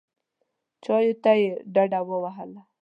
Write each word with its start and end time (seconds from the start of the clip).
چایو 0.83 1.13
ته 1.23 1.31
یې 1.41 1.49
ډډه 1.73 1.99
ووهله. 2.07 2.61